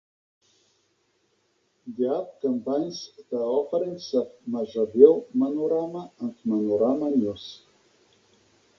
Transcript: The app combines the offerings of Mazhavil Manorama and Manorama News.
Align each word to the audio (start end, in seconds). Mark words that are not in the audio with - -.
The 1.95 2.09
app 2.17 2.41
combines 2.41 3.11
the 3.29 3.37
offerings 3.37 4.15
of 4.15 4.31
Mazhavil 4.49 5.27
Manorama 5.37 6.09
and 6.19 6.33
Manorama 6.43 7.15
News. 7.15 7.61